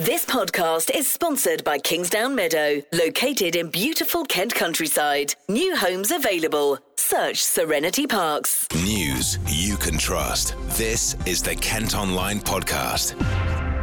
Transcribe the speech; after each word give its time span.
This 0.00 0.24
podcast 0.24 0.96
is 0.96 1.10
sponsored 1.10 1.62
by 1.62 1.76
Kingsdown 1.76 2.34
Meadow, 2.34 2.80
located 2.90 3.54
in 3.54 3.68
beautiful 3.68 4.24
Kent 4.24 4.54
countryside. 4.54 5.34
New 5.46 5.76
homes 5.76 6.10
available. 6.10 6.78
Search 6.96 7.44
Serenity 7.44 8.06
Parks. 8.06 8.66
News 8.76 9.38
you 9.46 9.76
can 9.76 9.98
trust. 9.98 10.54
This 10.78 11.16
is 11.26 11.42
the 11.42 11.54
Kent 11.54 11.94
Online 11.94 12.40
Podcast. 12.40 13.14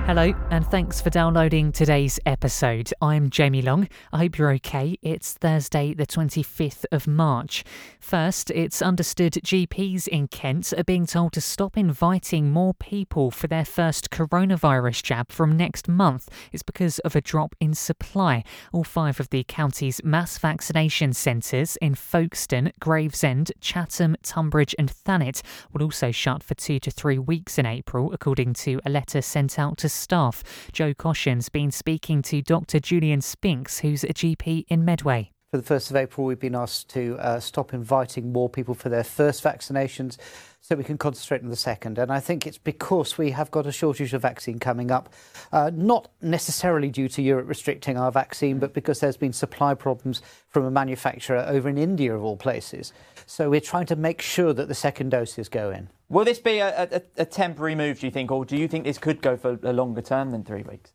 Hello, 0.08 0.34
and 0.52 0.66
thanks 0.66 1.02
for 1.02 1.10
downloading 1.10 1.74
today's 1.74 2.18
episode. 2.26 2.94
I'm 3.02 3.30
Jamie 3.30 3.62
Long. 3.62 3.90
I 4.14 4.20
hope 4.20 4.38
you're 4.38 4.54
okay. 4.54 4.98
It's 5.02 5.34
Thursday, 5.34 5.94
the 5.94 6.08
25th 6.08 6.86
of 6.94 7.08
March. 7.08 7.66
First, 8.00 8.50
it's 8.52 8.82
understood 8.82 9.34
GPs 9.34 10.08
in 10.08 10.30
Kent 10.30 10.74
are 10.78 10.86
being 10.86 11.08
told 11.08 11.34
to 11.34 11.42
stop 11.42 11.78
inviting 11.78 12.52
more 12.52 12.74
people 12.74 13.32
for 13.32 13.48
their 13.48 13.66
first 13.66 14.10
coronavirus 14.10 15.04
jab 15.04 15.30
from 15.30 15.58
next 15.58 15.90
month. 15.90 16.30
It's 16.54 16.64
because 16.64 17.00
of 17.00 17.14
a 17.14 17.20
drop 17.20 17.54
in 17.60 17.74
supply. 17.74 18.46
All 18.72 18.86
five 18.86 19.20
of 19.20 19.30
the 19.30 19.44
county's 19.44 20.02
mass 20.06 20.38
vaccination 20.38 21.12
centres 21.12 21.78
in 21.82 21.96
Folkestone, 21.96 22.72
Gravesend, 22.80 23.52
Chatham, 23.60 24.16
Tunbridge, 24.24 24.74
and 24.80 24.90
Thanet 24.90 25.42
will 25.74 25.84
also 25.84 26.12
shut 26.12 26.44
for 26.44 26.56
two 26.56 26.80
to 26.80 26.92
three 26.92 27.20
weeks 27.20 27.58
in 27.58 27.66
April, 27.66 28.14
according 28.14 28.54
to 28.54 28.80
a 28.86 28.90
letter 28.90 29.22
sent 29.22 29.60
out 29.60 29.78
to 29.80 29.97
staff. 29.98 30.44
Joe 30.72 30.94
Coshin's 30.94 31.50
been 31.50 31.72
speaking 31.72 32.22
to 32.24 32.42
Dr. 32.42 32.80
Julian 32.80 33.22
Spinks, 33.22 33.80
who's 33.80 34.04
a 34.04 34.14
GP 34.14 34.66
in 34.68 34.86
Medway. 34.86 35.32
For 35.52 35.58
the 35.58 35.64
1st 35.64 35.92
of 35.92 35.96
April, 35.96 36.28
we've 36.28 36.38
been 36.38 36.56
asked 36.56 36.90
to 36.90 37.16
uh, 37.20 37.40
stop 37.40 37.74
inviting 37.74 38.34
more 38.34 38.50
people 38.50 38.74
for 38.74 38.90
their 38.90 39.06
first 39.06 39.42
vaccinations 39.42 40.18
so 40.60 40.76
we 40.76 40.84
can 40.84 40.98
concentrate 40.98 41.42
on 41.42 41.50
the 41.50 41.56
second. 41.56 41.98
And 41.98 42.12
I 42.12 42.20
think 42.20 42.46
it's 42.46 42.58
because 42.58 43.18
we 43.18 43.32
have 43.32 43.50
got 43.50 43.66
a 43.66 43.72
shortage 43.72 44.14
of 44.14 44.24
vaccine 44.24 44.60
coming 44.60 44.92
up, 44.92 45.08
uh, 45.54 45.72
not 45.74 46.10
necessarily 46.22 46.90
due 46.90 47.08
to 47.08 47.22
Europe 47.22 47.48
restricting 47.48 47.98
our 47.98 48.12
vaccine, 48.12 48.60
but 48.60 48.74
because 48.74 49.00
there's 49.00 49.16
been 49.16 49.32
supply 49.32 49.74
problems 49.74 50.22
from 50.50 50.66
a 50.66 50.72
manufacturer 50.72 51.46
over 51.48 51.70
in 51.70 51.78
India, 51.78 52.14
of 52.14 52.22
all 52.22 52.36
places. 52.36 52.92
So 53.26 53.50
we're 53.50 53.62
trying 53.62 53.86
to 53.86 53.96
make 53.96 54.22
sure 54.22 54.52
that 54.52 54.68
the 54.68 54.76
second 54.76 55.12
doses 55.12 55.48
go 55.48 55.72
in. 55.72 55.88
Will 56.10 56.24
this 56.24 56.40
be 56.40 56.60
a, 56.60 56.84
a, 56.84 57.02
a 57.18 57.26
temporary 57.26 57.76
move, 57.76 58.00
do 58.00 58.08
you 58.08 58.12
think, 58.12 58.32
or 58.32 58.46
do 58.46 58.56
you 58.56 58.68
think 58.68 58.86
this 58.86 58.98
could 58.98 59.22
go 59.22 59.36
for 59.36 59.60
a 59.64 59.74
longer 59.74 60.02
term 60.02 60.32
than 60.32 60.44
three 60.44 60.64
weeks? 60.64 60.94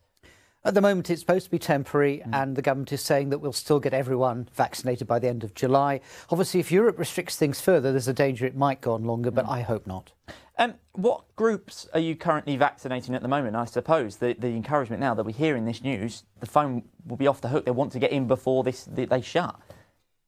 At 0.65 0.73
the 0.73 0.81
moment, 0.81 1.09
it's 1.09 1.19
supposed 1.19 1.45
to 1.45 1.51
be 1.51 1.59
temporary, 1.59 2.23
mm. 2.25 2.33
and 2.33 2.55
the 2.55 2.61
government 2.61 2.91
is 2.93 3.01
saying 3.01 3.29
that 3.29 3.39
we'll 3.39 3.51
still 3.51 3.79
get 3.79 3.93
everyone 3.93 4.47
vaccinated 4.53 5.07
by 5.07 5.19
the 5.19 5.27
end 5.27 5.43
of 5.43 5.53
July. 5.53 5.99
Obviously, 6.29 6.61
if 6.61 6.71
Europe 6.71 6.97
restricts 6.97 7.35
things 7.35 7.59
further, 7.59 7.91
there's 7.91 8.07
a 8.07 8.13
danger 8.13 8.45
it 8.45 8.55
might 8.55 8.79
go 8.81 8.93
on 8.93 9.03
longer, 9.03 9.29
mm. 9.29 9.35
but 9.35 9.47
I 9.47 9.61
hope 9.61 9.85
not. 9.85 10.13
Um, 10.57 10.75
what 10.93 11.23
groups 11.35 11.87
are 11.93 11.99
you 11.99 12.15
currently 12.15 12.55
vaccinating 12.55 13.13
at 13.13 13.21
the 13.21 13.27
moment? 13.27 13.55
I 13.55 13.65
suppose 13.65 14.17
the, 14.17 14.33
the 14.33 14.47
encouragement 14.47 15.01
now 15.01 15.13
that 15.13 15.25
we 15.25 15.33
hear 15.33 15.55
in 15.55 15.65
this 15.65 15.83
news, 15.83 16.23
the 16.39 16.45
phone 16.45 16.83
will 17.05 17.17
be 17.17 17.27
off 17.27 17.41
the 17.41 17.49
hook. 17.49 17.65
They 17.65 17.71
want 17.71 17.91
to 17.91 17.99
get 17.99 18.11
in 18.11 18.27
before 18.27 18.63
this 18.63 18.87
they 18.91 19.21
shut. 19.21 19.59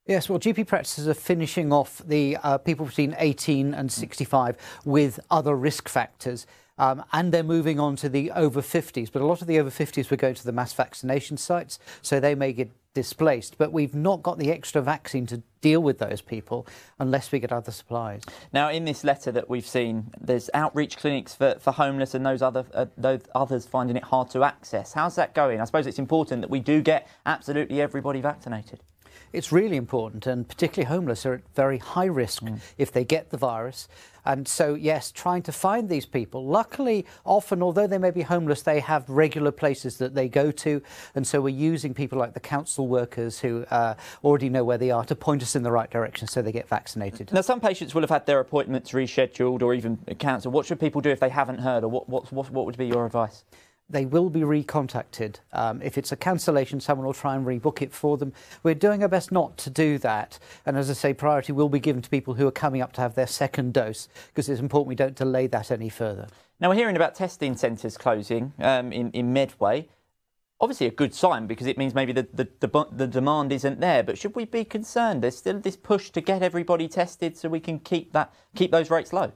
Yes, 0.08 0.30
well, 0.30 0.38
GP 0.38 0.68
practices 0.68 1.08
are 1.08 1.16
finishing 1.16 1.74
off 1.74 2.00
the 2.06 2.38
uh, 2.44 2.60
people 2.60 2.86
between 2.86 3.16
18 3.18 3.74
and 3.74 3.92
65 3.92 4.56
with 4.86 5.20
other 5.32 5.56
risk 5.56 5.90
factors. 5.90 6.46
Um, 6.78 7.04
and 7.12 7.32
they're 7.32 7.42
moving 7.42 7.80
on 7.80 7.96
to 7.98 8.10
the 8.10 8.30
over 8.30 8.62
50s. 8.62 9.12
But 9.12 9.24
a 9.24 9.26
lot 9.26 9.42
of 9.42 9.48
the 9.48 9.60
over 9.60 9.72
50s 9.72 10.12
were 10.12 10.18
going 10.18 10.36
to 10.36 10.46
the 10.46 10.52
mass 10.52 10.74
vaccination 10.74 11.38
sites, 11.38 11.80
so 12.04 12.20
they 12.20 12.36
may 12.36 12.54
get 12.54 12.70
displaced. 12.94 13.58
But 13.58 13.72
we've 13.72 13.96
not 13.96 14.22
got 14.22 14.38
the 14.38 14.52
extra 14.52 14.80
vaccine 14.80 15.26
to 15.26 15.42
deal 15.62 15.82
with 15.82 15.98
those 15.98 16.22
people 16.22 16.68
unless 17.00 17.32
we 17.32 17.40
get 17.40 17.52
other 17.52 17.72
supplies. 17.72 18.22
Now, 18.54 18.70
in 18.70 18.86
this 18.86 19.04
letter 19.04 19.32
that 19.32 19.50
we've 19.50 19.66
seen, 19.66 20.12
there's 20.22 20.52
outreach 20.54 20.98
clinics 20.98 21.34
for, 21.34 21.56
for 21.60 21.72
homeless 21.72 22.14
and 22.14 22.24
those 22.24 22.44
other 22.44 22.64
uh, 22.76 22.86
those 22.96 23.22
others 23.34 23.66
finding 23.66 23.98
it 23.98 24.04
hard 24.04 24.30
to 24.32 24.44
access. 24.44 24.94
How's 24.94 25.16
that 25.16 25.34
going? 25.34 25.62
I 25.62 25.66
suppose 25.66 25.88
it's 25.88 25.98
important 25.98 26.42
that 26.42 26.52
we 26.52 26.60
do 26.60 26.84
get 26.84 27.08
absolutely 27.26 27.82
everybody 27.82 28.22
vaccinated 28.22 28.82
it's 29.34 29.52
really 29.52 29.78
important, 29.78 30.28
and 30.28 30.48
particularly 30.48 30.88
homeless 30.88 31.26
are 31.26 31.36
at 31.36 31.42
very 31.56 31.78
high 31.78 32.06
risk 32.06 32.44
mm. 32.44 32.60
if 32.78 32.92
they 32.92 33.04
get 33.04 33.30
the 33.30 33.38
virus. 33.38 33.88
And 34.28 34.48
so, 34.48 34.74
yes, 34.74 35.12
trying 35.12 35.44
to 35.44 35.52
find 35.52 35.88
these 35.88 36.08
people. 36.08 36.48
Luckily, 36.48 37.06
often, 37.26 37.62
although 37.62 37.86
they 37.86 38.00
may 38.00 38.10
be 38.10 38.24
homeless, 38.24 38.64
they 38.64 38.80
have 38.80 39.08
regular 39.08 39.52
places 39.52 39.98
that 39.98 40.16
they 40.16 40.28
go 40.28 40.50
to. 40.52 40.82
And 41.14 41.28
so 41.28 41.42
we're 41.42 41.50
using 41.50 41.94
people 41.94 42.18
like 42.18 42.34
the 42.34 42.40
council 42.40 42.88
workers 42.88 43.40
who 43.40 43.66
uh, 43.70 43.94
already 44.24 44.50
know 44.50 44.64
where 44.64 44.80
they 44.80 44.90
are 44.90 45.06
to 45.06 45.16
point 45.16 45.44
us 45.44 45.56
in 45.56 45.62
the 45.62 45.72
right 45.72 45.92
direction 45.92 46.28
so 46.28 46.42
they 46.42 46.52
get 46.52 46.68
vaccinated. 46.68 47.32
Now, 47.32 47.42
some 47.42 47.60
patients 47.60 47.94
will 47.94 48.02
have 48.02 48.10
had 48.10 48.26
their 48.26 48.40
appointments 48.40 48.94
rescheduled 48.94 49.62
or 49.62 49.76
even 49.76 49.98
cancelled. 50.18 50.56
What 50.56 50.66
should 50.66 50.80
people 50.80 51.02
do 51.02 51.12
if 51.12 51.20
they 51.20 51.30
haven't 51.30 51.60
heard, 51.60 51.84
or 51.84 51.90
what, 51.90 52.10
what, 52.10 52.32
what, 52.32 52.50
what 52.50 52.66
would 52.66 52.78
be 52.78 52.88
your 52.88 53.06
advice? 53.06 53.44
They 53.90 54.06
will 54.06 54.30
be 54.30 54.42
recontacted. 54.42 55.36
Um, 55.54 55.82
if 55.82 55.98
it's 55.98 56.12
a 56.12 56.16
cancellation, 56.16 56.80
someone 56.80 57.06
will 57.06 57.14
try 57.14 57.36
and 57.36 57.46
rebook 57.46 57.82
it 57.82 57.94
for 57.94 58.18
them. 58.18 58.34
We're 58.64 58.76
doing 58.76 59.04
our 59.04 59.10
best 59.10 59.32
not 59.32 59.58
to 59.60 59.70
do 59.70 59.98
that. 60.00 60.40
And 60.66 60.78
as 60.78 60.90
I 60.90 60.94
say, 60.94 61.14
priority 61.14 61.54
will 61.54 61.70
be 61.70 61.80
given 61.80 62.02
to 62.02 62.10
people 62.10 62.34
who 62.34 62.48
are 62.48 62.52
coming 62.52 62.82
up 62.82 62.94
to 62.94 63.02
have 63.02 63.16
their 63.16 63.28
second 63.28 63.74
dose 63.74 64.08
because 64.28 64.50
it's 64.50 64.60
important 64.60 64.90
we 64.90 64.96
don't 64.96 65.16
delay 65.16 65.48
that 65.48 65.70
any 65.70 65.90
further. 65.90 66.28
Now, 66.60 66.70
we're 66.70 66.76
hearing 66.76 66.96
about 66.96 67.16
testing 67.16 67.56
centres 67.56 67.98
closing 67.98 68.54
um, 68.60 68.92
in, 68.92 69.12
in 69.12 69.34
Medway. 69.34 69.90
Obviously, 70.62 70.88
a 70.88 70.92
good 70.92 71.14
sign 71.14 71.48
because 71.48 71.68
it 71.68 71.78
means 71.78 71.94
maybe 71.94 72.14
the, 72.14 72.28
the, 72.34 72.48
the, 72.62 72.88
the 72.92 73.08
demand 73.08 73.52
isn't 73.52 73.82
there. 73.82 74.04
But 74.04 74.18
should 74.18 74.36
we 74.36 74.46
be 74.46 74.64
concerned? 74.64 75.22
There's 75.22 75.38
still 75.38 75.60
this 75.60 75.76
push 75.76 76.10
to 76.12 76.22
get 76.22 76.42
everybody 76.42 76.88
tested 76.88 77.38
so 77.38 77.50
we 77.50 77.60
can 77.60 77.80
keep 77.80 78.14
that 78.14 78.34
keep 78.56 78.72
those 78.72 78.90
rates 78.90 79.12
low. 79.12 79.34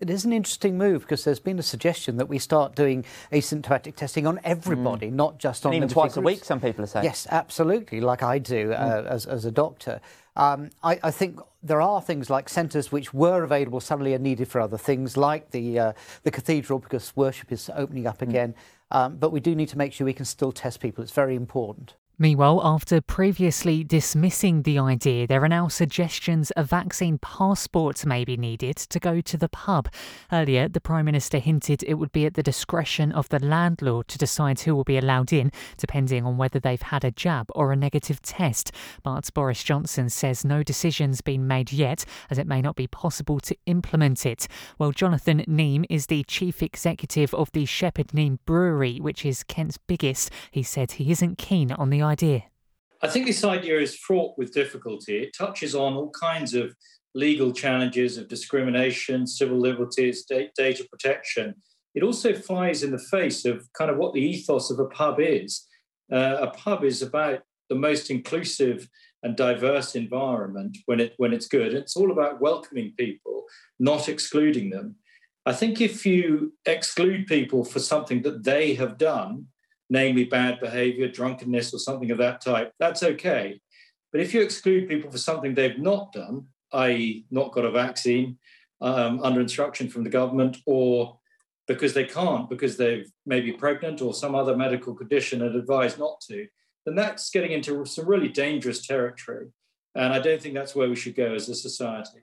It 0.00 0.08
is 0.08 0.24
an 0.24 0.32
interesting 0.32 0.78
move 0.78 1.02
because 1.02 1.24
there's 1.24 1.40
been 1.40 1.58
a 1.58 1.62
suggestion 1.62 2.16
that 2.16 2.26
we 2.26 2.38
start 2.38 2.74
doing 2.74 3.04
asymptomatic 3.32 3.96
testing 3.96 4.26
on 4.26 4.40
everybody, 4.44 5.08
mm. 5.08 5.12
not 5.12 5.38
just 5.38 5.66
on 5.66 5.72
and 5.72 5.76
even 5.76 5.88
twice 5.88 6.14
groups. 6.14 6.16
a 6.16 6.20
week. 6.22 6.44
Some 6.44 6.60
people 6.60 6.84
are 6.84 6.88
saying 6.88 7.04
yes, 7.04 7.26
absolutely, 7.30 8.00
like 8.00 8.22
I 8.22 8.38
do 8.38 8.72
uh, 8.72 9.02
mm. 9.02 9.06
as 9.06 9.26
as 9.26 9.44
a 9.44 9.50
doctor. 9.50 10.00
Um, 10.36 10.70
I, 10.82 10.98
I, 11.02 11.10
think 11.10 11.40
there 11.62 11.82
are 11.82 12.00
things 12.00 12.30
like 12.30 12.48
centres 12.48 12.92
which 12.92 13.12
were 13.12 13.42
available 13.42 13.80
suddenly 13.80 14.14
are 14.14 14.18
needed 14.18 14.48
for 14.48 14.60
other 14.60 14.78
things, 14.78 15.16
like 15.16 15.50
the 15.50 15.78
uh, 15.78 15.92
the 16.22 16.30
cathedral 16.30 16.78
because 16.78 17.14
worship 17.14 17.52
is 17.52 17.70
opening 17.74 18.06
up 18.06 18.18
mm. 18.18 18.28
again. 18.28 18.54
Mm. 18.54 18.96
Um, 18.96 19.16
but 19.16 19.30
we 19.30 19.40
do 19.40 19.54
need 19.54 19.68
to 19.68 19.78
make 19.78 19.92
sure 19.92 20.04
we 20.04 20.14
can 20.14 20.24
still 20.24 20.50
test 20.50 20.80
people. 20.80 21.02
It's 21.02 21.12
very 21.12 21.36
important. 21.36 21.94
Meanwhile, 22.22 22.60
after 22.62 23.00
previously 23.00 23.82
dismissing 23.82 24.60
the 24.60 24.78
idea, 24.78 25.26
there 25.26 25.42
are 25.42 25.48
now 25.48 25.68
suggestions 25.68 26.52
a 26.54 26.62
vaccine 26.62 27.16
passport 27.16 28.04
may 28.04 28.26
be 28.26 28.36
needed 28.36 28.76
to 28.76 29.00
go 29.00 29.22
to 29.22 29.38
the 29.38 29.48
pub. 29.48 29.88
Earlier, 30.30 30.68
the 30.68 30.82
Prime 30.82 31.06
Minister 31.06 31.38
hinted 31.38 31.82
it 31.82 31.94
would 31.94 32.12
be 32.12 32.26
at 32.26 32.34
the 32.34 32.42
discretion 32.42 33.10
of 33.10 33.30
the 33.30 33.38
landlord 33.38 34.06
to 34.08 34.18
decide 34.18 34.60
who 34.60 34.76
will 34.76 34.84
be 34.84 34.98
allowed 34.98 35.32
in, 35.32 35.50
depending 35.78 36.26
on 36.26 36.36
whether 36.36 36.60
they've 36.60 36.82
had 36.82 37.06
a 37.06 37.10
jab 37.10 37.46
or 37.54 37.72
a 37.72 37.76
negative 37.76 38.20
test. 38.20 38.70
But 39.02 39.30
Boris 39.32 39.64
Johnson 39.64 40.10
says 40.10 40.44
no 40.44 40.62
decision's 40.62 41.22
been 41.22 41.46
made 41.46 41.72
yet, 41.72 42.04
as 42.28 42.36
it 42.36 42.46
may 42.46 42.60
not 42.60 42.76
be 42.76 42.86
possible 42.86 43.40
to 43.40 43.56
implement 43.64 44.26
it. 44.26 44.46
Well, 44.78 44.92
Jonathan 44.92 45.42
Neame 45.48 45.86
is 45.88 46.08
the 46.08 46.24
chief 46.24 46.62
executive 46.62 47.32
of 47.32 47.50
the 47.52 47.64
Shepherd 47.64 48.08
Neame 48.08 48.40
Brewery, 48.44 48.98
which 49.00 49.24
is 49.24 49.42
Kent's 49.42 49.78
biggest. 49.78 50.30
He 50.50 50.62
said 50.62 50.92
he 50.92 51.10
isn't 51.10 51.38
keen 51.38 51.72
on 51.72 51.88
the 51.88 52.09
idea? 52.10 52.42
I 53.02 53.08
think 53.08 53.26
this 53.26 53.44
idea 53.44 53.80
is 53.80 53.96
fraught 53.96 54.36
with 54.36 54.52
difficulty. 54.52 55.22
It 55.22 55.34
touches 55.36 55.74
on 55.74 55.94
all 55.94 56.10
kinds 56.10 56.54
of 56.54 56.74
legal 57.14 57.52
challenges 57.52 58.18
of 58.18 58.28
discrimination, 58.28 59.26
civil 59.26 59.58
liberties, 59.58 60.24
data 60.24 60.86
protection. 60.90 61.54
It 61.94 62.02
also 62.02 62.34
flies 62.34 62.82
in 62.82 62.92
the 62.92 62.98
face 62.98 63.44
of 63.44 63.66
kind 63.72 63.90
of 63.90 63.96
what 63.96 64.12
the 64.12 64.20
ethos 64.20 64.70
of 64.70 64.78
a 64.78 64.86
pub 64.86 65.16
is. 65.18 65.66
Uh, 66.12 66.36
a 66.40 66.50
pub 66.50 66.84
is 66.84 67.02
about 67.02 67.40
the 67.68 67.74
most 67.74 68.10
inclusive 68.10 68.88
and 69.22 69.36
diverse 69.36 69.94
environment 69.94 70.78
when 70.86 71.00
it 71.00 71.14
when 71.16 71.32
it's 71.32 71.46
good. 71.46 71.74
It's 71.74 71.96
all 71.96 72.10
about 72.10 72.40
welcoming 72.40 72.92
people, 72.96 73.44
not 73.78 74.08
excluding 74.08 74.70
them. 74.70 74.96
I 75.46 75.52
think 75.52 75.80
if 75.80 76.04
you 76.04 76.52
exclude 76.66 77.26
people 77.26 77.64
for 77.64 77.80
something 77.80 78.22
that 78.22 78.44
they 78.44 78.74
have 78.74 78.98
done, 78.98 79.46
namely 79.90 80.24
bad 80.24 80.60
behavior, 80.60 81.08
drunkenness, 81.08 81.74
or 81.74 81.78
something 81.78 82.10
of 82.10 82.18
that 82.18 82.40
type, 82.40 82.72
that's 82.78 83.02
okay. 83.02 83.60
But 84.12 84.20
if 84.20 84.32
you 84.32 84.40
exclude 84.40 84.88
people 84.88 85.10
for 85.10 85.18
something 85.18 85.54
they've 85.54 85.78
not 85.78 86.12
done, 86.12 86.46
i.e., 86.72 87.26
not 87.30 87.52
got 87.52 87.64
a 87.64 87.70
vaccine 87.70 88.38
um, 88.80 89.20
under 89.22 89.40
instruction 89.40 89.88
from 89.88 90.04
the 90.04 90.10
government, 90.10 90.58
or 90.64 91.18
because 91.66 91.92
they 91.92 92.04
can't, 92.04 92.48
because 92.48 92.76
they've 92.76 93.10
maybe 93.26 93.52
pregnant 93.52 94.00
or 94.00 94.14
some 94.14 94.34
other 94.34 94.56
medical 94.56 94.94
condition 94.94 95.42
and 95.42 95.54
advised 95.54 95.98
not 95.98 96.20
to, 96.22 96.46
then 96.86 96.94
that's 96.94 97.30
getting 97.30 97.52
into 97.52 97.84
some 97.84 98.06
really 98.06 98.28
dangerous 98.28 98.86
territory. 98.86 99.48
And 99.94 100.12
I 100.12 100.20
don't 100.20 100.40
think 100.40 100.54
that's 100.54 100.74
where 100.74 100.88
we 100.88 100.96
should 100.96 101.14
go 101.14 101.34
as 101.34 101.48
a 101.48 101.54
society. 101.54 102.20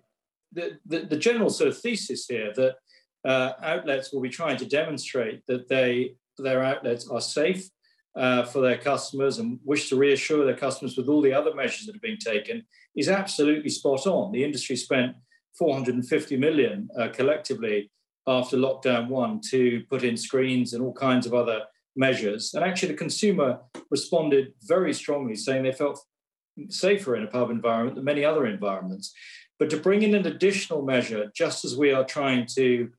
The, 0.53 0.79
the, 0.85 0.99
the 0.99 1.17
general 1.17 1.49
sort 1.49 1.69
of 1.69 1.77
thesis 1.77 2.25
here 2.27 2.53
that 2.55 2.75
uh, 3.25 3.53
outlets 3.61 4.11
will 4.11 4.21
be 4.21 4.29
trying 4.29 4.57
to 4.57 4.65
demonstrate 4.65 5.45
that 5.47 5.67
they 5.67 6.15
their 6.43 6.63
outlets 6.63 7.07
are 7.07 7.21
safe 7.21 7.69
uh, 8.15 8.43
for 8.43 8.61
their 8.61 8.77
customers 8.77 9.37
and 9.37 9.59
wish 9.63 9.89
to 9.89 9.95
reassure 9.95 10.45
their 10.45 10.55
customers 10.55 10.97
with 10.97 11.07
all 11.07 11.21
the 11.21 11.33
other 11.33 11.53
measures 11.53 11.85
that 11.85 11.95
have 11.95 12.01
been 12.01 12.17
taken 12.17 12.65
is 12.95 13.09
absolutely 13.09 13.69
spot 13.69 14.07
on. 14.07 14.31
The 14.31 14.43
industry 14.43 14.75
spent 14.75 15.15
450 15.57 16.37
million 16.37 16.89
uh, 16.99 17.09
collectively 17.09 17.91
after 18.25 18.57
lockdown 18.57 19.07
one 19.07 19.39
to 19.49 19.83
put 19.89 20.03
in 20.03 20.17
screens 20.17 20.73
and 20.73 20.83
all 20.83 20.93
kinds 20.93 21.25
of 21.25 21.33
other 21.33 21.61
measures. 21.95 22.53
And 22.53 22.63
actually, 22.63 22.89
the 22.89 22.97
consumer 22.97 23.59
responded 23.89 24.53
very 24.63 24.93
strongly, 24.93 25.35
saying 25.35 25.63
they 25.63 25.71
felt 25.71 26.03
safer 26.69 27.15
in 27.15 27.23
a 27.23 27.27
pub 27.27 27.49
environment 27.49 27.95
than 27.95 28.03
many 28.03 28.25
other 28.25 28.45
environments. 28.45 29.13
But 29.59 29.69
to 29.71 29.77
bring 29.77 30.03
in 30.03 30.13
an 30.13 30.27
additional 30.27 30.83
measure, 30.83 31.31
just 31.35 31.65
as 31.65 31.75
we 31.75 31.91
are 31.91 32.03
trying 32.03 32.45
to 32.55 32.89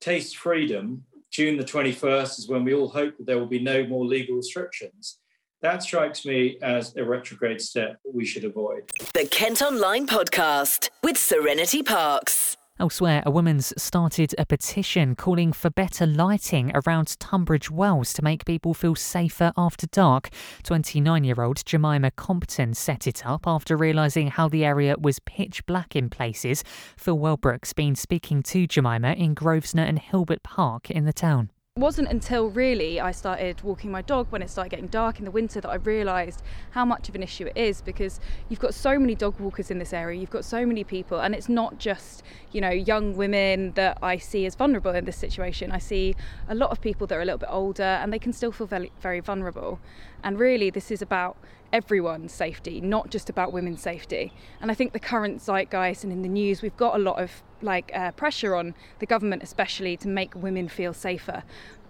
taste 0.00 0.36
freedom, 0.36 1.04
June 1.34 1.56
the 1.56 1.64
21st 1.64 2.38
is 2.38 2.48
when 2.48 2.62
we 2.62 2.74
all 2.74 2.88
hope 2.88 3.16
that 3.16 3.26
there 3.26 3.40
will 3.40 3.48
be 3.48 3.58
no 3.58 3.84
more 3.88 4.04
legal 4.04 4.36
restrictions. 4.36 5.18
That 5.62 5.82
strikes 5.82 6.24
me 6.24 6.58
as 6.62 6.94
a 6.94 7.04
retrograde 7.04 7.60
step 7.60 7.98
that 8.04 8.14
we 8.14 8.24
should 8.24 8.44
avoid. 8.44 8.88
The 9.14 9.26
Kent 9.26 9.60
Online 9.60 10.06
Podcast 10.06 10.90
with 11.02 11.18
Serenity 11.18 11.82
Parks. 11.82 12.56
Elsewhere, 12.80 13.22
a 13.24 13.30
woman's 13.30 13.72
started 13.80 14.34
a 14.36 14.44
petition 14.44 15.14
calling 15.14 15.52
for 15.52 15.70
better 15.70 16.06
lighting 16.06 16.72
around 16.74 17.16
Tunbridge 17.20 17.70
Wells 17.70 18.12
to 18.14 18.22
make 18.22 18.44
people 18.44 18.74
feel 18.74 18.96
safer 18.96 19.52
after 19.56 19.86
dark. 19.86 20.28
29 20.64 21.22
year 21.22 21.40
old 21.40 21.64
Jemima 21.64 22.10
Compton 22.10 22.74
set 22.74 23.06
it 23.06 23.24
up 23.24 23.46
after 23.46 23.76
realising 23.76 24.26
how 24.26 24.48
the 24.48 24.64
area 24.64 24.96
was 24.98 25.20
pitch 25.20 25.64
black 25.66 25.94
in 25.94 26.10
places. 26.10 26.64
Phil 26.96 27.16
Wellbrook's 27.16 27.72
been 27.72 27.94
speaking 27.94 28.42
to 28.42 28.66
Jemima 28.66 29.12
in 29.12 29.34
Grosvenor 29.34 29.84
and 29.84 30.00
Hilbert 30.00 30.42
Park 30.42 30.90
in 30.90 31.04
the 31.04 31.12
town. 31.12 31.50
It 31.76 31.80
wasn't 31.80 32.06
until 32.06 32.50
really 32.50 33.00
I 33.00 33.10
started 33.10 33.60
walking 33.62 33.90
my 33.90 34.00
dog 34.00 34.28
when 34.30 34.42
it 34.42 34.48
started 34.48 34.70
getting 34.70 34.86
dark 34.86 35.18
in 35.18 35.24
the 35.24 35.32
winter 35.32 35.60
that 35.60 35.68
I 35.68 35.74
realised 35.74 36.40
how 36.70 36.84
much 36.84 37.08
of 37.08 37.16
an 37.16 37.22
issue 37.24 37.46
it 37.46 37.56
is 37.56 37.82
because 37.82 38.20
you've 38.48 38.60
got 38.60 38.74
so 38.74 38.96
many 38.96 39.16
dog 39.16 39.40
walkers 39.40 39.72
in 39.72 39.80
this 39.80 39.92
area, 39.92 40.20
you've 40.20 40.30
got 40.30 40.44
so 40.44 40.64
many 40.64 40.84
people, 40.84 41.18
and 41.18 41.34
it's 41.34 41.48
not 41.48 41.80
just, 41.80 42.22
you 42.52 42.60
know, 42.60 42.70
young 42.70 43.16
women 43.16 43.72
that 43.72 43.98
I 44.00 44.18
see 44.18 44.46
as 44.46 44.54
vulnerable 44.54 44.94
in 44.94 45.04
this 45.04 45.16
situation. 45.16 45.72
I 45.72 45.78
see 45.78 46.14
a 46.48 46.54
lot 46.54 46.70
of 46.70 46.80
people 46.80 47.08
that 47.08 47.16
are 47.16 47.22
a 47.22 47.24
little 47.24 47.38
bit 47.38 47.48
older 47.50 47.82
and 47.82 48.12
they 48.12 48.20
can 48.20 48.32
still 48.32 48.52
feel 48.52 48.68
very, 48.68 48.92
very 49.00 49.18
vulnerable. 49.18 49.80
And 50.22 50.38
really, 50.38 50.70
this 50.70 50.92
is 50.92 51.02
about 51.02 51.36
everyone's 51.74 52.32
safety, 52.32 52.80
not 52.80 53.10
just 53.10 53.28
about 53.28 53.52
women's 53.52 53.82
safety. 53.82 54.32
And 54.60 54.70
I 54.70 54.74
think 54.74 54.92
the 54.92 55.00
current 55.00 55.42
zeitgeist 55.42 56.04
and 56.04 56.12
in 56.12 56.22
the 56.22 56.28
news, 56.28 56.62
we've 56.62 56.76
got 56.76 56.94
a 56.94 56.98
lot 56.98 57.20
of 57.20 57.42
like 57.60 57.90
uh, 57.92 58.12
pressure 58.12 58.54
on 58.54 58.74
the 59.00 59.06
government, 59.06 59.42
especially 59.42 59.96
to 59.96 60.08
make 60.08 60.36
women 60.36 60.68
feel 60.68 60.94
safer. 60.94 61.42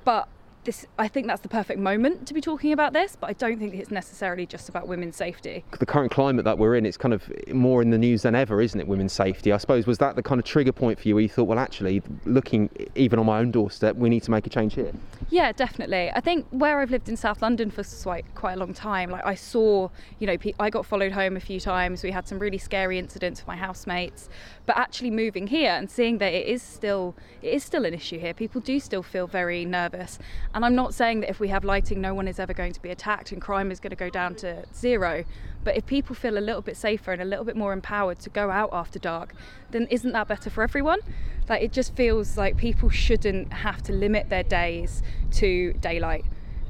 But 0.02 0.26
this 0.64 0.86
I 0.98 1.08
think 1.08 1.26
that's 1.26 1.40
the 1.40 1.48
perfect 1.48 1.78
moment 1.80 2.26
to 2.28 2.34
be 2.34 2.40
talking 2.40 2.72
about 2.72 2.92
this, 2.92 3.16
but 3.18 3.30
I 3.30 3.32
don't 3.34 3.58
think 3.58 3.74
it's 3.74 3.90
necessarily 3.90 4.46
just 4.46 4.68
about 4.68 4.88
women's 4.88 5.16
safety. 5.16 5.64
The 5.78 5.86
current 5.86 6.10
climate 6.10 6.44
that 6.44 6.58
we're 6.58 6.76
in, 6.76 6.86
it's 6.86 6.96
kind 6.96 7.14
of 7.14 7.30
more 7.52 7.82
in 7.82 7.90
the 7.90 7.98
news 7.98 8.22
than 8.22 8.34
ever, 8.34 8.60
isn't 8.60 8.78
it? 8.78 8.88
Women's 8.88 9.12
safety. 9.12 9.52
I 9.52 9.58
suppose 9.58 9.86
was 9.86 9.98
that 9.98 10.16
the 10.16 10.22
kind 10.22 10.38
of 10.38 10.44
trigger 10.44 10.72
point 10.72 10.98
for 10.98 11.08
you 11.08 11.14
where 11.14 11.22
you 11.22 11.28
thought, 11.28 11.44
well, 11.44 11.58
actually, 11.58 12.02
looking 12.24 12.70
even 12.94 13.18
on 13.18 13.26
my 13.26 13.38
own 13.38 13.50
doorstep, 13.50 13.96
we 13.96 14.08
need 14.08 14.22
to 14.24 14.30
make 14.30 14.46
a 14.46 14.50
change 14.50 14.74
here. 14.74 14.92
Yeah, 15.30 15.52
definitely. 15.52 16.10
I 16.10 16.20
think 16.20 16.46
where 16.50 16.80
I've 16.80 16.90
lived 16.90 17.08
in 17.08 17.16
South 17.16 17.42
London 17.42 17.70
for 17.70 17.84
quite 18.02 18.24
quite 18.34 18.54
a 18.54 18.58
long 18.58 18.74
time, 18.74 19.10
like 19.10 19.24
I 19.24 19.34
saw, 19.34 19.88
you 20.18 20.26
know, 20.26 20.36
I 20.58 20.70
got 20.70 20.86
followed 20.86 21.12
home 21.12 21.36
a 21.36 21.40
few 21.40 21.60
times. 21.60 22.02
We 22.02 22.10
had 22.10 22.26
some 22.26 22.38
really 22.38 22.58
scary 22.58 22.98
incidents 22.98 23.40
with 23.40 23.48
my 23.48 23.56
housemates, 23.56 24.28
but 24.66 24.76
actually 24.76 25.10
moving 25.10 25.46
here 25.46 25.72
and 25.72 25.90
seeing 25.90 26.18
that 26.18 26.32
it 26.32 26.46
is 26.46 26.62
still 26.62 27.14
it 27.42 27.52
is 27.54 27.64
still 27.64 27.84
an 27.84 27.94
issue 27.94 28.18
here. 28.18 28.34
People 28.34 28.60
do 28.60 28.80
still 28.80 29.02
feel 29.02 29.26
very 29.26 29.64
nervous 29.64 30.18
and 30.54 30.64
I'm 30.64 30.76
not 30.76 30.94
saying 30.94 31.20
that 31.20 31.30
if 31.30 31.40
we 31.40 31.48
have 31.48 31.64
lighting, 31.64 32.00
no 32.00 32.14
one 32.14 32.28
is 32.28 32.38
ever 32.38 32.54
going 32.54 32.72
to 32.72 32.80
be 32.80 32.90
attacked 32.90 33.32
and 33.32 33.42
crime 33.42 33.72
is 33.72 33.80
going 33.80 33.90
to 33.90 33.96
go 33.96 34.08
down 34.08 34.36
to 34.36 34.64
zero. 34.72 35.24
But 35.64 35.76
if 35.76 35.84
people 35.84 36.14
feel 36.14 36.38
a 36.38 36.40
little 36.40 36.62
bit 36.62 36.76
safer 36.76 37.12
and 37.12 37.20
a 37.20 37.24
little 37.24 37.44
bit 37.44 37.56
more 37.56 37.72
empowered 37.72 38.20
to 38.20 38.30
go 38.30 38.50
out 38.50 38.70
after 38.72 39.00
dark, 39.00 39.34
then 39.72 39.88
isn't 39.90 40.12
that 40.12 40.28
better 40.28 40.50
for 40.50 40.62
everyone? 40.62 41.00
Like 41.48 41.62
it 41.62 41.72
just 41.72 41.96
feels 41.96 42.36
like 42.36 42.56
people 42.56 42.88
shouldn't 42.88 43.52
have 43.52 43.82
to 43.82 43.92
limit 43.92 44.28
their 44.28 44.44
days 44.44 45.02
to 45.32 45.72
daylight. 45.74 46.24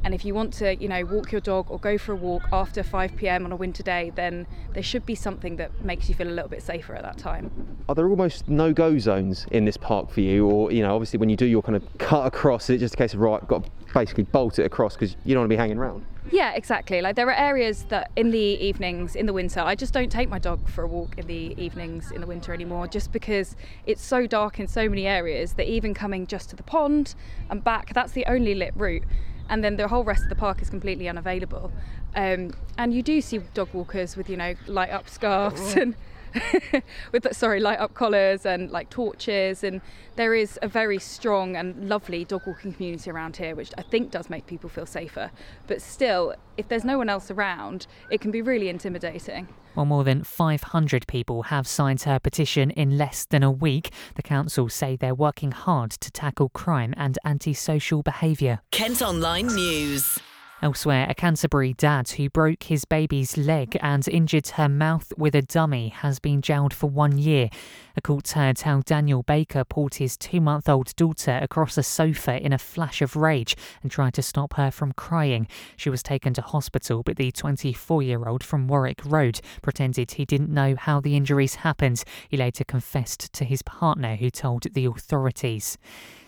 And 0.04 0.14
if 0.14 0.24
you 0.24 0.34
want 0.34 0.52
to, 0.54 0.76
you 0.76 0.88
know, 0.88 1.02
walk 1.04 1.32
your 1.32 1.40
dog 1.40 1.70
or 1.70 1.78
go 1.78 1.96
for 1.96 2.12
a 2.12 2.16
walk 2.16 2.42
after 2.52 2.82
5 2.82 3.16
p.m. 3.16 3.46
on 3.46 3.52
a 3.52 3.56
winter 3.56 3.82
day, 3.82 4.12
then 4.14 4.46
there 4.74 4.82
should 4.82 5.06
be 5.06 5.14
something 5.14 5.56
that 5.56 5.82
makes 5.82 6.10
you 6.10 6.14
feel 6.14 6.28
a 6.28 6.30
little 6.30 6.50
bit 6.50 6.62
safer 6.62 6.94
at 6.94 7.02
that 7.02 7.16
time. 7.16 7.50
Are 7.88 7.94
there 7.94 8.08
almost 8.08 8.46
no-go 8.46 8.98
zones 8.98 9.46
in 9.50 9.64
this 9.64 9.78
park 9.78 10.10
for 10.10 10.20
you, 10.20 10.46
or 10.46 10.70
you 10.70 10.82
know, 10.82 10.94
obviously 10.94 11.18
when 11.18 11.30
you 11.30 11.36
do 11.36 11.46
your 11.46 11.62
kind 11.62 11.74
of 11.74 11.98
cut 11.98 12.26
across, 12.26 12.68
it's 12.68 12.80
just 12.80 12.94
a 12.94 12.96
case 12.98 13.14
of 13.14 13.20
right, 13.20 13.46
got 13.48 13.64
to 13.64 13.70
basically 13.94 14.24
bolt 14.24 14.58
it 14.58 14.66
across 14.66 14.94
because 14.94 15.16
you 15.24 15.34
don't 15.34 15.42
want 15.42 15.50
to 15.50 15.54
be 15.54 15.58
hanging 15.58 15.78
around. 15.78 16.04
Yeah, 16.30 16.52
exactly. 16.54 17.00
Like 17.00 17.16
there 17.16 17.28
are 17.28 17.34
areas 17.34 17.84
that 17.84 18.10
in 18.16 18.30
the 18.30 18.38
evenings, 18.38 19.14
in 19.14 19.26
the 19.26 19.32
winter, 19.32 19.60
I 19.60 19.74
just 19.74 19.94
don't 19.94 20.10
take 20.10 20.28
my 20.28 20.38
dog 20.38 20.68
for 20.68 20.84
a 20.84 20.86
walk 20.86 21.16
in 21.16 21.26
the 21.26 21.54
evenings 21.56 22.10
in 22.10 22.20
the 22.20 22.26
winter 22.26 22.52
anymore, 22.52 22.88
just 22.88 23.12
because 23.12 23.56
it's 23.86 24.02
so 24.02 24.26
dark 24.26 24.58
in 24.58 24.66
so 24.66 24.88
many 24.88 25.06
areas 25.06 25.54
that 25.54 25.66
even 25.68 25.94
coming 25.94 26.26
just 26.26 26.50
to 26.50 26.56
the 26.56 26.62
pond 26.62 27.14
and 27.48 27.64
back, 27.64 27.94
that's 27.94 28.12
the 28.12 28.26
only 28.26 28.54
lit 28.54 28.72
route 28.76 29.04
and 29.48 29.62
then 29.62 29.76
the 29.76 29.88
whole 29.88 30.04
rest 30.04 30.24
of 30.24 30.28
the 30.28 30.34
park 30.34 30.62
is 30.62 30.70
completely 30.70 31.08
unavailable. 31.08 31.72
Um, 32.16 32.52
and 32.78 32.94
you 32.94 33.02
do 33.02 33.20
see 33.20 33.38
dog 33.54 33.68
walkers 33.72 34.16
with 34.16 34.28
you 34.30 34.36
know 34.36 34.54
light 34.66 34.90
up 34.90 35.08
scarves 35.08 35.74
and 35.76 35.94
with 37.12 37.34
sorry 37.34 37.60
light 37.60 37.78
up 37.78 37.94
collars 37.94 38.46
and 38.46 38.70
like 38.70 38.90
torches 38.90 39.64
and 39.64 39.80
there 40.16 40.34
is 40.34 40.58
a 40.62 40.68
very 40.68 40.98
strong 40.98 41.56
and 41.56 41.88
lovely 41.88 42.24
dog 42.24 42.42
walking 42.46 42.72
community 42.72 43.10
around 43.10 43.36
here 43.36 43.54
which 43.54 43.72
I 43.78 43.82
think 43.82 44.10
does 44.10 44.30
make 44.30 44.46
people 44.46 44.68
feel 44.68 44.86
safer 44.86 45.30
but 45.66 45.80
still 45.80 46.34
if 46.56 46.68
there's 46.68 46.84
no 46.84 46.98
one 46.98 47.08
else 47.08 47.30
around 47.30 47.86
it 48.10 48.20
can 48.20 48.30
be 48.30 48.42
really 48.42 48.68
intimidating 48.68 49.48
while 49.74 49.86
more 49.86 50.04
than 50.04 50.22
500 50.22 51.06
people 51.08 51.44
have 51.44 51.66
signed 51.66 52.02
her 52.02 52.20
petition 52.20 52.70
in 52.70 52.96
less 52.96 53.24
than 53.24 53.42
a 53.42 53.50
week, 53.50 53.90
the 54.14 54.22
council 54.22 54.68
say 54.68 54.94
they're 54.94 55.16
working 55.16 55.50
hard 55.50 55.90
to 55.90 56.12
tackle 56.12 56.48
crime 56.50 56.94
and 56.96 57.18
antisocial 57.24 58.00
behaviour. 58.04 58.60
Kent 58.70 59.02
Online 59.02 59.48
News. 59.48 60.20
Elsewhere, 60.64 61.06
a 61.10 61.14
Canterbury 61.14 61.74
dad 61.74 62.08
who 62.08 62.30
broke 62.30 62.62
his 62.62 62.86
baby's 62.86 63.36
leg 63.36 63.76
and 63.82 64.08
injured 64.08 64.46
her 64.46 64.66
mouth 64.66 65.12
with 65.18 65.34
a 65.34 65.42
dummy 65.42 65.90
has 65.90 66.18
been 66.18 66.40
jailed 66.40 66.72
for 66.72 66.88
one 66.88 67.18
year. 67.18 67.50
A 67.96 68.00
court 68.00 68.28
heard 68.30 68.60
how 68.60 68.80
Daniel 68.80 69.22
Baker 69.22 69.62
pulled 69.64 69.94
his 69.94 70.16
two 70.16 70.40
month 70.40 70.68
old 70.68 70.96
daughter 70.96 71.38
across 71.40 71.78
a 71.78 71.82
sofa 71.82 72.44
in 72.44 72.52
a 72.52 72.58
flash 72.58 73.00
of 73.00 73.14
rage 73.14 73.56
and 73.82 73.90
tried 73.90 74.14
to 74.14 74.22
stop 74.22 74.54
her 74.54 74.72
from 74.72 74.92
crying. 74.92 75.46
She 75.76 75.90
was 75.90 76.02
taken 76.02 76.34
to 76.34 76.42
hospital, 76.42 77.04
but 77.04 77.16
the 77.16 77.30
24 77.30 78.02
year 78.02 78.26
old 78.26 78.42
from 78.42 78.66
Warwick 78.66 79.02
Road 79.04 79.40
pretended 79.62 80.12
he 80.12 80.24
didn't 80.24 80.50
know 80.50 80.74
how 80.76 81.00
the 81.00 81.16
injuries 81.16 81.56
happened. 81.56 82.02
He 82.28 82.36
later 82.36 82.64
confessed 82.64 83.32
to 83.32 83.44
his 83.44 83.62
partner, 83.62 84.16
who 84.16 84.28
told 84.28 84.64
the 84.74 84.86
authorities. 84.86 85.78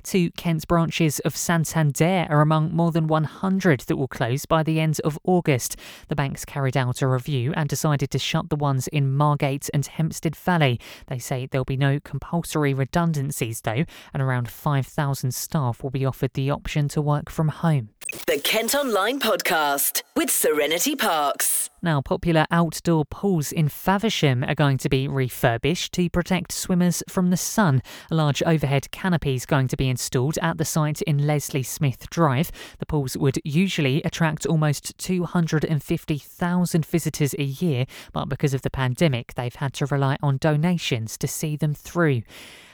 Two 0.06 0.30
Kent 0.30 0.68
branches 0.68 1.18
of 1.20 1.36
Santander 1.36 2.28
are 2.30 2.40
among 2.40 2.72
more 2.72 2.92
than 2.92 3.08
100 3.08 3.80
that 3.80 3.96
will 3.96 4.06
close 4.06 4.46
by 4.46 4.62
the 4.62 4.78
end 4.78 5.00
of 5.00 5.18
August. 5.24 5.74
The 6.06 6.14
banks 6.14 6.44
carried 6.44 6.76
out 6.76 7.02
a 7.02 7.08
review 7.08 7.52
and 7.56 7.68
decided 7.68 8.12
to 8.12 8.18
shut 8.20 8.48
the 8.48 8.54
ones 8.54 8.86
in 8.86 9.16
Margate 9.16 9.68
and 9.74 9.84
Hempstead 9.84 10.36
Valley. 10.36 10.78
They 11.08 11.18
say 11.18 11.46
there'll 11.56 11.64
be 11.64 11.76
no 11.78 11.98
compulsory 11.98 12.74
redundancies, 12.74 13.62
though, 13.62 13.86
and 14.12 14.22
around 14.22 14.50
5,000 14.50 15.32
staff 15.32 15.82
will 15.82 15.88
be 15.88 16.04
offered 16.04 16.34
the 16.34 16.50
option 16.50 16.86
to 16.88 17.00
work 17.00 17.30
from 17.30 17.48
home. 17.48 17.88
The 18.26 18.38
Kent 18.44 18.74
Online 18.74 19.18
Podcast 19.18 20.02
with 20.14 20.30
Serenity 20.30 20.94
Parks. 20.94 21.70
Now, 21.82 22.00
popular 22.00 22.46
outdoor 22.50 23.04
pools 23.04 23.52
in 23.52 23.68
Faversham 23.68 24.42
are 24.44 24.54
going 24.54 24.78
to 24.78 24.88
be 24.88 25.06
refurbished 25.06 25.92
to 25.92 26.08
protect 26.08 26.52
swimmers 26.52 27.02
from 27.08 27.28
the 27.30 27.36
sun. 27.36 27.82
A 28.10 28.14
large 28.14 28.42
overhead 28.44 28.90
canopy 28.90 29.34
is 29.34 29.44
going 29.44 29.68
to 29.68 29.76
be 29.76 29.88
installed 29.88 30.38
at 30.40 30.56
the 30.56 30.64
site 30.64 31.02
in 31.02 31.26
Leslie 31.26 31.62
Smith 31.62 32.08
Drive. 32.08 32.50
The 32.78 32.86
pools 32.86 33.16
would 33.16 33.38
usually 33.44 34.02
attract 34.04 34.46
almost 34.46 34.96
250,000 34.98 36.86
visitors 36.86 37.34
a 37.38 37.44
year, 37.44 37.84
but 38.12 38.30
because 38.30 38.54
of 38.54 38.62
the 38.62 38.70
pandemic, 38.70 39.34
they've 39.34 39.54
had 39.54 39.74
to 39.74 39.86
rely 39.86 40.16
on 40.22 40.38
donations 40.38 41.18
to 41.18 41.28
see 41.28 41.56
them 41.56 41.74
through. 41.74 42.22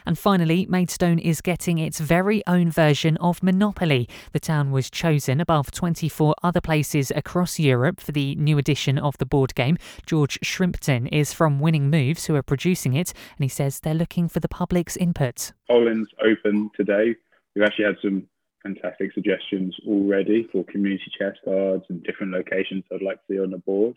And 0.07 0.19
finally, 0.19 0.67
Maidstone 0.67 1.19
is 1.19 1.41
getting 1.41 1.79
its 1.79 2.01
very 2.01 2.43
own 2.47 2.71
version 2.71 3.17
of 3.19 3.43
Monopoly. 3.43 4.09
The 4.33 4.41
town 4.41 4.71
was 4.71 4.91
chosen 4.91 5.41
above 5.41 5.71
24 5.71 6.35
other 6.43 6.61
places 6.61 7.13
across 7.15 7.59
Europe 7.59 8.01
for 8.01 8.13
the 8.13 8.35
new 8.37 8.59
edition 8.59 8.99
of 8.99 9.19
the 9.19 9.27
board 9.27 9.55
game. 9.55 9.77
George 10.07 10.39
Shrimpton 10.43 11.09
is 11.13 11.33
from 11.33 11.61
Winning 11.61 11.91
Moves, 11.91 12.27
who 12.27 12.35
are 12.35 12.43
producing 12.43 12.95
it, 12.95 13.13
and 13.37 13.45
he 13.45 13.49
says 13.49 13.81
they're 13.81 13.95
looking 13.95 14.29
for 14.29 14.41
the 14.41 14.49
public's 14.49 14.97
input. 14.97 15.53
Poland's 15.69 16.11
open 16.25 16.71
today. 16.77 17.15
We've 17.55 17.65
actually 17.65 17.87
had 17.87 17.97
some 18.03 18.27
fantastic 18.63 19.13
suggestions 19.13 19.75
already 19.87 20.49
for 20.53 20.65
community 20.65 21.11
chest 21.19 21.39
cards 21.45 21.85
and 21.89 22.03
different 22.05 22.33
locations 22.33 22.85
I'd 22.93 23.03
like 23.03 23.17
to 23.27 23.35
see 23.35 23.41
on 23.41 23.51
the 23.51 23.59
board. 23.59 23.97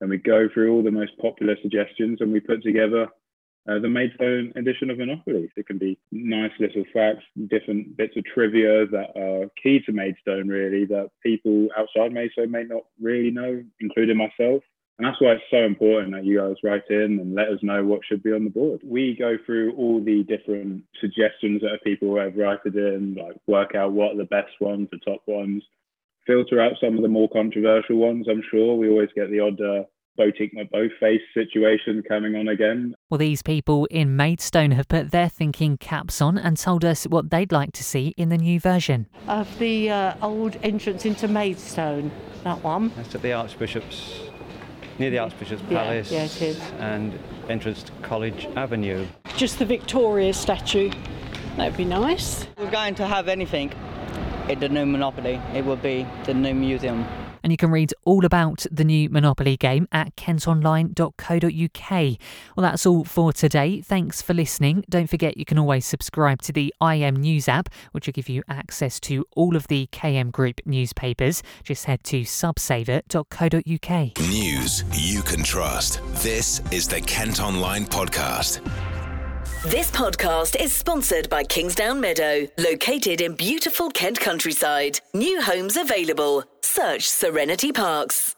And 0.00 0.10
we 0.10 0.18
go 0.18 0.48
through 0.52 0.72
all 0.72 0.82
the 0.82 0.90
most 0.90 1.16
popular 1.18 1.56
suggestions 1.62 2.20
and 2.20 2.32
we 2.32 2.40
put 2.40 2.62
together 2.62 3.08
uh, 3.68 3.78
the 3.78 3.88
Maidstone 3.88 4.52
edition 4.56 4.90
of 4.90 4.98
Monopoly. 4.98 5.50
It 5.56 5.66
can 5.66 5.78
be 5.78 5.98
nice 6.12 6.52
little 6.60 6.84
facts, 6.92 7.24
different 7.48 7.96
bits 7.96 8.16
of 8.16 8.24
trivia 8.24 8.86
that 8.86 9.10
are 9.16 9.50
key 9.60 9.80
to 9.86 9.92
Maidstone, 9.92 10.48
really, 10.48 10.84
that 10.86 11.10
people 11.22 11.68
outside 11.76 12.12
Maidstone 12.12 12.50
may 12.50 12.64
not 12.64 12.82
really 13.00 13.30
know, 13.30 13.62
including 13.80 14.16
myself. 14.16 14.62
And 14.98 15.06
that's 15.06 15.20
why 15.20 15.32
it's 15.32 15.44
so 15.50 15.58
important 15.58 16.12
that 16.12 16.24
you 16.24 16.38
guys 16.38 16.56
write 16.62 16.88
in 16.88 17.18
and 17.20 17.34
let 17.34 17.48
us 17.48 17.58
know 17.62 17.84
what 17.84 18.00
should 18.06 18.22
be 18.22 18.32
on 18.32 18.44
the 18.44 18.50
board. 18.50 18.80
We 18.82 19.14
go 19.18 19.36
through 19.44 19.74
all 19.76 20.02
the 20.02 20.22
different 20.22 20.84
suggestions 21.00 21.60
that 21.60 21.84
people 21.84 22.18
have 22.18 22.36
written 22.36 22.78
in, 22.78 23.14
like 23.14 23.36
work 23.46 23.74
out 23.74 23.92
what 23.92 24.12
are 24.12 24.16
the 24.16 24.24
best 24.24 24.58
ones, 24.58 24.88
the 24.90 24.98
top 24.98 25.20
ones, 25.26 25.62
filter 26.26 26.60
out 26.60 26.72
some 26.80 26.96
of 26.96 27.02
the 27.02 27.08
more 27.08 27.28
controversial 27.28 27.96
ones. 27.96 28.26
I'm 28.30 28.42
sure 28.50 28.74
we 28.74 28.88
always 28.88 29.10
get 29.14 29.30
the 29.30 29.40
odd 29.40 29.60
uh, 29.60 29.84
Boaty 30.18 30.50
McBoatface 30.54 31.20
situation 31.34 32.02
coming 32.08 32.34
on 32.36 32.48
again. 32.48 32.94
Well, 33.10 33.18
these 33.18 33.42
people 33.42 33.84
in 33.86 34.16
Maidstone 34.16 34.70
have 34.72 34.88
put 34.88 35.10
their 35.10 35.28
thinking 35.28 35.76
caps 35.76 36.20
on 36.20 36.38
and 36.38 36.56
told 36.56 36.84
us 36.84 37.04
what 37.04 37.30
they'd 37.30 37.52
like 37.52 37.72
to 37.72 37.84
see 37.84 38.14
in 38.16 38.28
the 38.28 38.38
new 38.38 38.58
version. 38.58 39.06
Of 39.28 39.58
the 39.58 39.90
uh, 39.90 40.14
old 40.22 40.56
entrance 40.62 41.04
into 41.04 41.28
Maidstone, 41.28 42.10
that 42.44 42.62
one. 42.64 42.92
That's 42.96 43.14
at 43.14 43.22
the 43.22 43.32
Archbishop's, 43.32 44.20
near 44.98 45.10
the 45.10 45.18
Archbishop's 45.18 45.62
Yeah, 45.68 45.82
Palace 45.82 46.10
yeah, 46.12 46.24
it 46.24 46.42
is. 46.42 46.60
and 46.78 47.18
entrance 47.48 47.82
to 47.84 47.92
College 48.02 48.46
Avenue. 48.56 49.06
Just 49.36 49.58
the 49.58 49.64
Victoria 49.64 50.32
statue. 50.32 50.90
That'd 51.56 51.76
be 51.76 51.84
nice. 51.84 52.46
We're 52.58 52.70
going 52.70 52.94
to 52.96 53.06
have 53.06 53.28
anything 53.28 53.72
at 54.48 54.60
the 54.60 54.68
new 54.68 54.86
Monopoly. 54.86 55.40
It 55.54 55.64
will 55.64 55.76
be 55.76 56.06
the 56.24 56.34
new 56.34 56.54
museum. 56.54 57.06
And 57.46 57.52
you 57.52 57.56
can 57.56 57.70
read 57.70 57.94
all 58.04 58.24
about 58.24 58.66
the 58.72 58.82
new 58.82 59.08
Monopoly 59.08 59.56
game 59.56 59.86
at 59.92 60.16
kentonline.co.uk. 60.16 62.18
Well, 62.56 62.62
that's 62.62 62.84
all 62.84 63.04
for 63.04 63.32
today. 63.32 63.80
Thanks 63.80 64.20
for 64.20 64.34
listening. 64.34 64.84
Don't 64.90 65.08
forget 65.08 65.36
you 65.36 65.44
can 65.44 65.56
always 65.56 65.86
subscribe 65.86 66.42
to 66.42 66.52
the 66.52 66.74
KM 66.82 67.18
News 67.18 67.48
app, 67.48 67.68
which 67.92 68.08
will 68.08 68.14
give 68.14 68.28
you 68.28 68.42
access 68.48 68.98
to 68.98 69.24
all 69.36 69.54
of 69.54 69.68
the 69.68 69.86
KM 69.92 70.32
Group 70.32 70.60
newspapers. 70.66 71.44
Just 71.62 71.84
head 71.84 72.02
to 72.02 72.22
subsaver.co.uk. 72.22 74.28
News 74.28 74.84
you 74.92 75.22
can 75.22 75.44
trust. 75.44 76.00
This 76.24 76.60
is 76.72 76.88
the 76.88 77.00
Kent 77.00 77.40
Online 77.40 77.84
Podcast. 77.84 78.60
This 79.70 79.90
podcast 79.90 80.54
is 80.62 80.72
sponsored 80.72 81.28
by 81.28 81.42
Kingsdown 81.42 82.00
Meadow, 82.00 82.46
located 82.56 83.20
in 83.20 83.34
beautiful 83.34 83.90
Kent 83.90 84.20
countryside. 84.20 85.00
New 85.12 85.42
homes 85.42 85.76
available. 85.76 86.44
Search 86.60 87.08
Serenity 87.08 87.72
Parks. 87.72 88.35